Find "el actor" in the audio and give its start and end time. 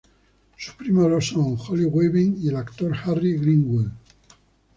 2.47-2.91